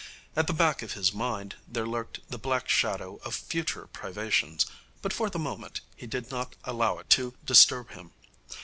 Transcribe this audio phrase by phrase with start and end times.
[0.35, 4.65] At the back of his mind there lurked the black shadow of future privations,
[5.03, 8.09] but for the moment he did not allow it to disturb him.